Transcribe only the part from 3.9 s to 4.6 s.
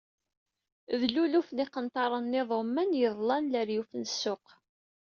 n ssuq.